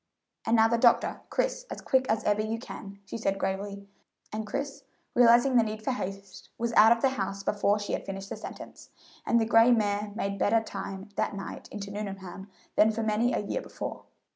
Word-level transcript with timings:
"And 0.47 0.55
now 0.55 0.67
the 0.67 0.79
doctor, 0.79 1.21
Chris, 1.29 1.67
as 1.69 1.79
quick 1.79 2.09
as 2.09 2.23
ever 2.23 2.41
you 2.41 2.57
can," 2.57 2.97
she 3.05 3.19
said 3.19 3.37
gravely; 3.37 3.87
and 4.33 4.47
Chris, 4.47 4.83
realizing 5.13 5.57
the 5.57 5.63
need 5.63 5.83
for 5.83 5.91
haste, 5.91 6.49
was 6.57 6.73
out 6.73 6.91
of 6.91 7.03
the 7.03 7.09
house 7.09 7.43
before 7.43 7.77
she 7.77 7.93
had 7.93 8.07
finished 8.07 8.29
the 8.29 8.35
sentence, 8.35 8.89
and 9.27 9.39
the 9.39 9.45
gray 9.45 9.69
mare 9.69 10.11
made 10.15 10.39
better 10.39 10.59
time 10.59 11.09
that 11.17 11.35
night 11.35 11.67
into 11.71 11.91
Nuneham 11.91 12.49
than 12.75 12.89
for 12.91 13.03
many 13.03 13.31
a 13.31 13.45
year 13.45 13.61
before. 13.61 14.01